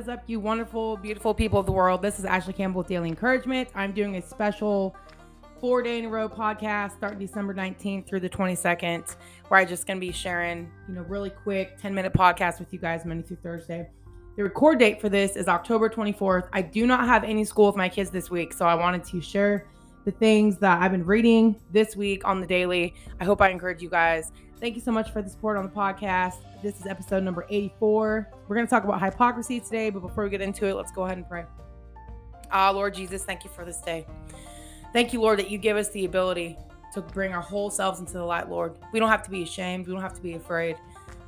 [0.00, 2.00] is up, you wonderful, beautiful people of the world?
[2.00, 3.68] This is Ashley Campbell with Daily Encouragement.
[3.74, 4.96] I'm doing a special
[5.60, 9.14] four day in a row podcast starting December 19th through the 22nd,
[9.48, 12.78] where I'm just gonna be sharing, you know, really quick 10 minute podcast with you
[12.78, 13.90] guys Monday through Thursday.
[14.36, 16.48] The record date for this is October 24th.
[16.54, 19.20] I do not have any school with my kids this week, so I wanted to
[19.20, 19.66] share
[20.06, 22.94] the things that I've been reading this week on the daily.
[23.20, 24.32] I hope I encourage you guys.
[24.60, 26.34] Thank you so much for the support on the podcast.
[26.62, 28.28] This is episode number 84.
[28.46, 31.04] We're going to talk about hypocrisy today, but before we get into it, let's go
[31.04, 31.46] ahead and pray.
[32.52, 34.06] Ah, Lord Jesus, thank you for this day.
[34.92, 36.58] Thank you, Lord, that you give us the ability
[36.92, 38.74] to bring our whole selves into the light, Lord.
[38.92, 39.86] We don't have to be ashamed.
[39.86, 40.76] We don't have to be afraid.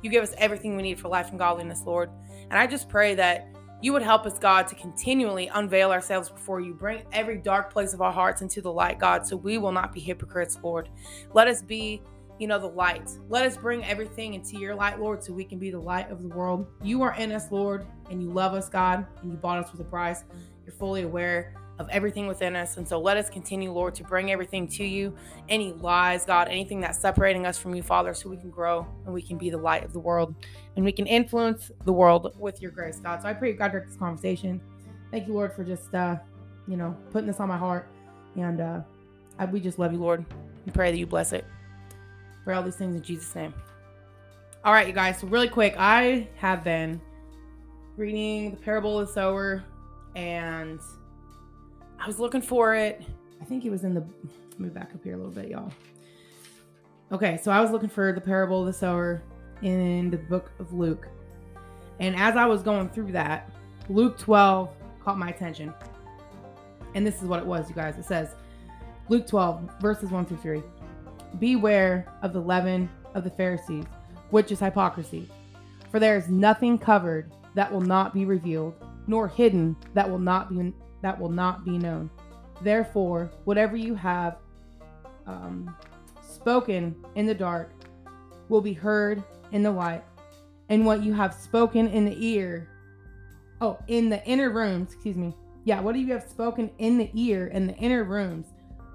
[0.03, 2.11] You give us everything we need for life and godliness, Lord.
[2.51, 3.47] And I just pray that
[3.81, 6.75] you would help us, God, to continually unveil ourselves before you.
[6.75, 9.91] Bring every dark place of our hearts into the light, God, so we will not
[9.91, 10.87] be hypocrites, Lord.
[11.33, 12.03] Let us be
[12.39, 13.09] you know, the light.
[13.29, 16.21] Let us bring everything into your light, Lord, so we can be the light of
[16.21, 16.67] the world.
[16.81, 19.81] You are in us, Lord, and you love us, God, and you bought us with
[19.81, 20.23] a price.
[20.65, 22.77] You're fully aware of everything within us.
[22.77, 25.15] And so let us continue, Lord, to bring everything to you.
[25.49, 29.13] Any lies, God, anything that's separating us from you, Father, so we can grow and
[29.13, 30.35] we can be the light of the world
[30.75, 33.21] and we can influence the world with your grace, God.
[33.21, 34.61] So I pray God direct this conversation.
[35.11, 36.17] Thank you, Lord, for just, uh,
[36.67, 37.87] you know, putting this on my heart.
[38.35, 38.81] And uh,
[39.39, 40.25] I, we just love you, Lord.
[40.65, 41.45] and pray that you bless it
[42.43, 43.53] for all these things in Jesus' name.
[44.63, 45.19] All right, you guys.
[45.19, 47.01] So really quick, I have been
[47.97, 49.63] reading the parable of the sower,
[50.15, 50.79] and
[51.99, 53.01] I was looking for it.
[53.41, 54.05] I think it was in the.
[54.51, 55.71] Let me back up here a little bit, y'all.
[57.11, 59.21] Okay, so I was looking for the parable of the sower
[59.61, 61.07] in the book of Luke,
[61.99, 63.51] and as I was going through that,
[63.89, 64.69] Luke 12
[65.03, 65.73] caught my attention,
[66.95, 67.97] and this is what it was, you guys.
[67.97, 68.29] It says,
[69.09, 70.63] Luke 12 verses 1 through 3.
[71.39, 73.85] Beware of the leaven of the Pharisees,
[74.29, 75.29] which is hypocrisy.
[75.91, 78.73] For there is nothing covered that will not be revealed,
[79.07, 82.09] nor hidden that will not be that will not be known.
[82.61, 84.37] Therefore, whatever you have
[85.27, 85.75] um,
[86.21, 87.71] spoken in the dark
[88.49, 90.03] will be heard in the light,
[90.69, 92.69] and what you have spoken in the ear,
[93.61, 95.35] oh, in the inner rooms, excuse me.
[95.65, 98.47] Yeah, what you have spoken in the ear in the inner rooms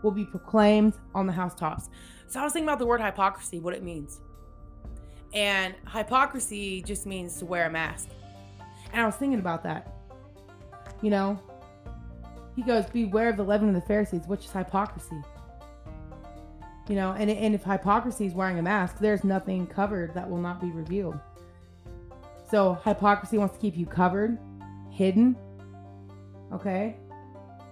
[0.03, 1.89] will be proclaimed on the housetops.
[2.29, 4.21] So I was thinking about the word hypocrisy, what it means.
[5.33, 8.11] And hypocrisy just means to wear a mask.
[8.93, 9.95] And I was thinking about that.
[11.01, 11.41] You know,
[12.55, 15.23] he goes, Beware of the leaven of the Pharisees, which is hypocrisy.
[16.87, 20.39] You know, and, and if hypocrisy is wearing a mask, there's nothing covered that will
[20.39, 21.19] not be revealed.
[22.51, 24.39] So hypocrisy wants to keep you covered,
[24.91, 25.35] hidden.
[26.53, 26.97] Okay?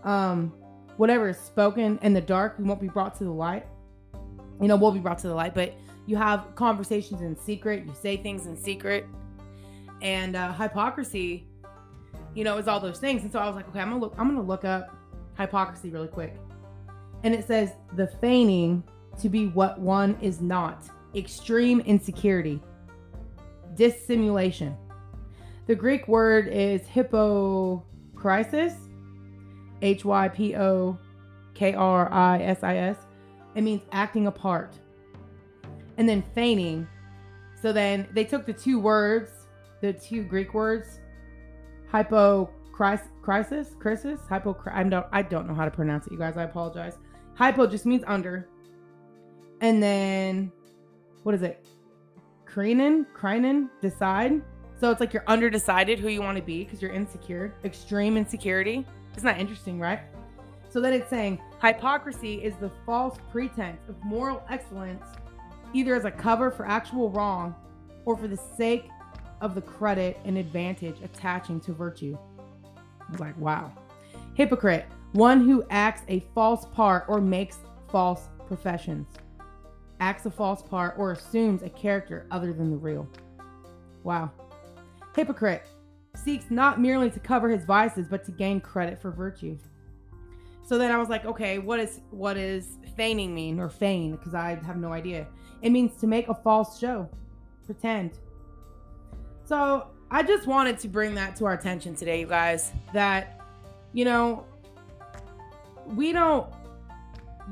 [0.02, 0.54] Um,
[0.96, 3.66] whatever is spoken in the dark won't be brought to the light
[4.60, 5.74] you know, will be brought to the light, but
[6.06, 9.06] you have conversations in secret, you say things in secret.
[10.02, 11.48] And uh, hypocrisy,
[12.34, 13.22] you know, is all those things.
[13.22, 14.94] And so I was like, okay, I'm gonna look, I'm gonna look up
[15.38, 16.36] hypocrisy really quick.
[17.24, 18.84] And it says the feigning
[19.20, 20.84] to be what one is not,
[21.14, 22.60] extreme insecurity,
[23.74, 24.76] dissimulation.
[25.66, 28.76] The Greek word is hypokrisis,
[29.82, 30.98] H Y P O
[31.54, 32.96] K R I S I S.
[33.56, 34.74] It means acting a part.
[35.96, 36.86] And then feigning.
[37.60, 39.30] So then they took the two words,
[39.80, 41.00] the two Greek words,
[41.90, 44.56] hypocrisis, crisis, hypo.
[44.70, 46.36] I don't, I don't know how to pronounce it, you guys.
[46.36, 46.98] I apologize.
[47.34, 48.46] Hypo just means under.
[49.62, 50.52] And then,
[51.22, 51.66] what is it?
[52.44, 54.42] Krinen, Krinen, decide.
[54.78, 58.18] So it's like you're under decided who you want to be because you're insecure, extreme
[58.18, 58.86] insecurity.
[59.16, 60.00] Isn't that interesting, right?
[60.76, 65.06] So then it's saying hypocrisy is the false pretense of moral excellence,
[65.72, 67.54] either as a cover for actual wrong
[68.04, 68.90] or for the sake
[69.40, 72.18] of the credit and advantage attaching to virtue.
[73.00, 73.72] I was like, wow.
[74.34, 77.56] Hypocrite, one who acts a false part or makes
[77.90, 79.06] false professions,
[80.00, 83.08] acts a false part or assumes a character other than the real.
[84.04, 84.30] Wow.
[85.14, 85.62] Hypocrite
[86.22, 89.56] seeks not merely to cover his vices, but to gain credit for virtue.
[90.66, 94.16] So then I was like, okay, what is what is feigning mean or feign?
[94.16, 95.28] Because I have no idea.
[95.62, 97.08] It means to make a false show,
[97.64, 98.18] pretend.
[99.44, 102.72] So I just wanted to bring that to our attention today, you guys.
[102.92, 103.40] That
[103.92, 104.44] you know,
[105.86, 106.52] we don't.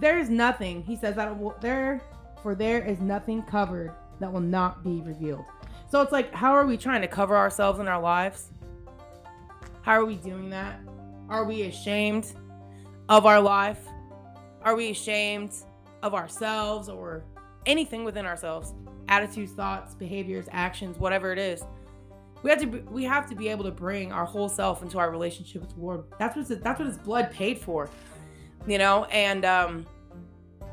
[0.00, 0.82] There's nothing.
[0.82, 2.02] He says that there,
[2.42, 5.44] for there is nothing covered that will not be revealed.
[5.88, 8.50] So it's like, how are we trying to cover ourselves in our lives?
[9.82, 10.80] How are we doing that?
[11.28, 12.32] Are we ashamed?
[13.08, 13.80] Of our life?
[14.62, 15.52] Are we ashamed
[16.02, 17.24] of ourselves or
[17.66, 18.72] anything within ourselves?
[19.08, 21.62] Attitudes, thoughts, behaviors, actions, whatever it is.
[22.42, 24.98] we have to be, we have to be able to bring our whole self into
[24.98, 26.04] our relationship with the Lord.
[26.18, 27.90] That's what that's what His blood paid for,
[28.66, 29.86] you know, and um,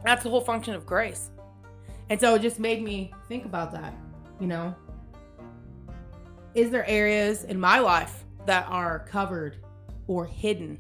[0.04, 1.31] that's the whole function of grace.
[2.10, 3.94] And so it just made me think about that,
[4.39, 4.75] you know.
[6.54, 9.57] Is there areas in my life that are covered
[10.07, 10.80] or hidden,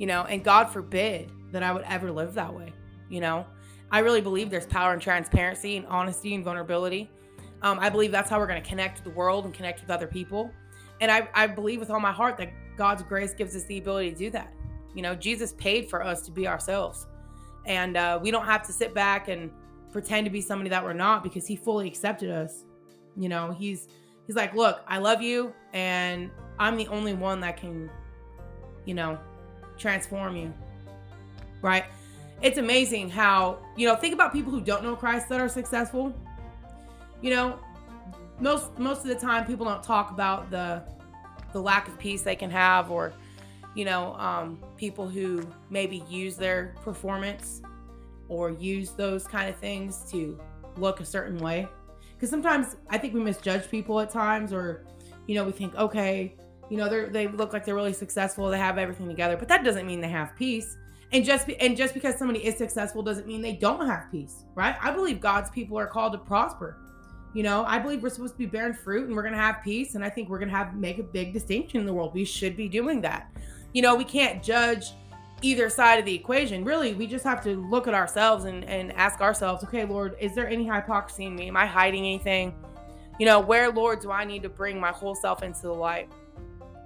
[0.00, 2.72] you know, and God forbid that I would ever live that way,
[3.10, 3.44] you know.
[3.92, 7.10] I really believe there's power in transparency and honesty and vulnerability.
[7.60, 9.90] Um, I believe that's how we're going to connect with the world and connect with
[9.90, 10.50] other people.
[11.02, 14.12] And I, I believe with all my heart that God's grace gives us the ability
[14.12, 14.54] to do that.
[14.94, 17.06] You know, Jesus paid for us to be ourselves.
[17.66, 19.50] And uh, we don't have to sit back and
[19.92, 22.64] pretend to be somebody that we're not because he fully accepted us.
[23.18, 23.88] You know, he's
[24.26, 27.90] he's like, "Look, I love you and I'm the only one that can
[28.84, 29.18] you know,
[29.80, 30.52] transform you."
[31.62, 31.84] Right?
[32.42, 36.14] It's amazing how, you know, think about people who don't know Christ that are successful
[37.22, 37.58] you know,
[38.38, 40.82] most most of the time people don't talk about the
[41.52, 43.12] the lack of peace they can have or
[43.74, 47.60] you know um, people who maybe use their performance
[48.28, 50.38] or use those kind of things to
[50.76, 51.68] look a certain way
[52.14, 54.86] because sometimes i think we misjudge people at times or
[55.26, 56.36] you know we think okay
[56.70, 59.64] you know they they look like they're really successful they have everything together but that
[59.64, 60.76] doesn't mean they have peace
[61.12, 64.44] and just be, and just because somebody is successful doesn't mean they don't have peace
[64.54, 66.78] right i believe god's people are called to prosper
[67.32, 69.62] you know, I believe we're supposed to be bearing fruit and we're going to have
[69.62, 69.94] peace.
[69.94, 72.12] And I think we're going to have make a big distinction in the world.
[72.12, 73.30] We should be doing that.
[73.72, 74.92] You know, we can't judge
[75.42, 76.64] either side of the equation.
[76.64, 80.34] Really, we just have to look at ourselves and, and ask ourselves, okay, Lord, is
[80.34, 81.48] there any hypocrisy in me?
[81.48, 82.52] Am I hiding anything?
[83.20, 86.10] You know, where, Lord, do I need to bring my whole self into the light?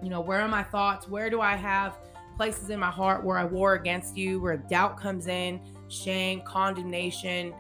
[0.05, 1.09] You know, where are my thoughts?
[1.09, 1.99] Where do I have
[2.37, 7.55] places in my heart where I war against you, where doubt comes in, shame, condemnation?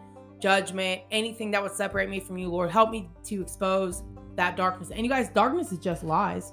[0.44, 2.70] judgment, anything that would separate me from you, Lord.
[2.70, 4.02] Help me to expose
[4.36, 4.90] that darkness.
[4.90, 6.52] And you guys, darkness is just lies.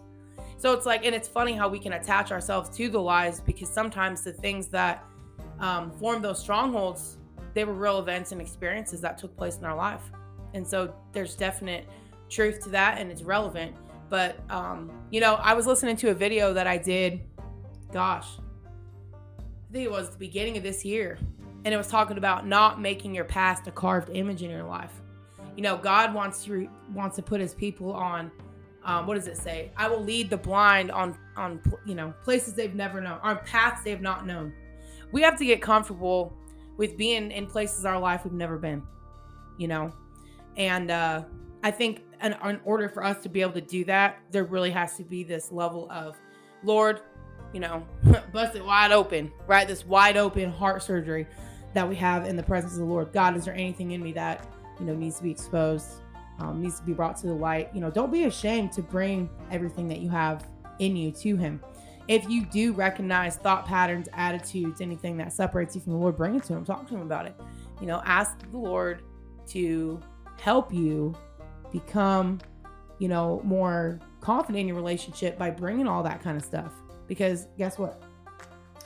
[0.56, 3.68] So it's like, and it's funny how we can attach ourselves to the lies because
[3.68, 5.04] sometimes the things that
[5.60, 7.18] um, form those strongholds,
[7.54, 10.04] they were real events and experiences that took place in our life.
[10.54, 11.86] And so there's definite
[12.30, 13.76] truth to that and it's relevant.
[14.12, 17.22] But, um, you know, I was listening to a video that I did,
[17.92, 18.28] gosh,
[19.40, 21.18] I think it was the beginning of this year
[21.64, 24.92] and it was talking about not making your past a carved image in your life.
[25.56, 28.32] You know, God wants to wants to put His people on.
[28.84, 29.72] Um, what does it say?
[29.78, 33.84] I will lead the blind on on you know places they've never known, on paths
[33.84, 34.54] they've not known.
[35.12, 36.34] We have to get comfortable
[36.78, 38.82] with being in places our life we've never been.
[39.58, 39.94] You know,
[40.58, 41.24] and uh,
[41.64, 44.72] I think in, in order for us to be able to do that, there really
[44.72, 46.18] has to be this level of,
[46.64, 47.02] Lord,
[47.54, 47.86] you know,
[48.34, 49.68] bust it wide open, right?
[49.68, 51.28] This wide open heart surgery
[51.74, 53.14] that we have in the presence of the Lord.
[53.14, 54.48] God, is there anything in me that,
[54.80, 55.88] you know, needs to be exposed,
[56.40, 57.70] um, needs to be brought to the light?
[57.74, 60.48] You know, don't be ashamed to bring everything that you have
[60.80, 61.62] in you to Him.
[62.08, 66.36] If you do recognize thought patterns, attitudes, anything that separates you from the Lord, bring
[66.36, 66.66] it to Him.
[66.66, 67.36] Talk to Him about it.
[67.80, 69.04] You know, ask the Lord
[69.48, 70.00] to
[70.40, 71.16] help you
[71.72, 72.40] become,
[73.00, 76.74] you know, more confident in your relationship by bringing all that kind of stuff.
[77.08, 78.04] Because guess what?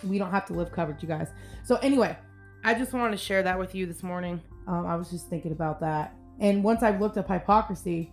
[0.03, 1.29] We don't have to live covered, you guys.
[1.63, 2.17] So, anyway,
[2.63, 4.41] I just wanted to share that with you this morning.
[4.67, 6.15] Um, I was just thinking about that.
[6.39, 8.11] And once I've looked up hypocrisy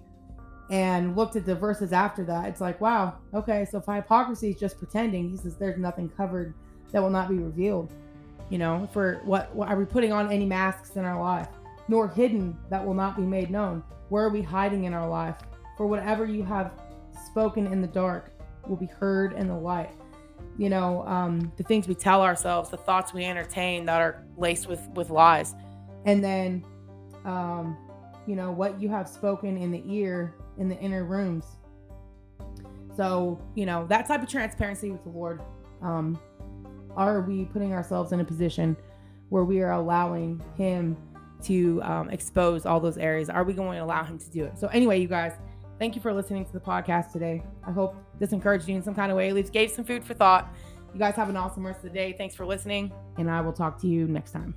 [0.70, 4.60] and looked at the verses after that, it's like, wow, okay, so if hypocrisy is
[4.60, 6.54] just pretending, he says there's nothing covered
[6.92, 7.92] that will not be revealed.
[8.50, 11.48] You know, for what, what are we putting on any masks in our life?
[11.92, 13.84] Nor hidden that will not be made known.
[14.08, 15.36] Where are we hiding in our life?
[15.76, 16.72] For whatever you have
[17.26, 18.32] spoken in the dark
[18.66, 19.92] will be heard in the light
[20.58, 24.66] you know um, the things we tell ourselves the thoughts we entertain that are laced
[24.66, 25.54] with with lies
[26.04, 26.64] and then
[27.24, 27.76] um,
[28.26, 31.44] you know what you have spoken in the ear in the inner rooms
[32.96, 35.42] so you know that type of transparency with the lord
[35.82, 36.18] um,
[36.96, 38.76] are we putting ourselves in a position
[39.30, 40.96] where we are allowing him
[41.42, 44.58] to um, expose all those areas are we going to allow him to do it
[44.58, 45.32] so anyway you guys
[45.82, 47.42] Thank you for listening to the podcast today.
[47.66, 50.04] I hope this encouraged you in some kind of way, at least gave some food
[50.04, 50.54] for thought.
[50.92, 52.12] You guys have an awesome rest of the day.
[52.12, 54.54] Thanks for listening, and I will talk to you next time.